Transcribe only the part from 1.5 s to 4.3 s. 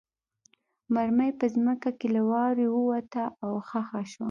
ځمکه کې له واورې ووته او خښه شوه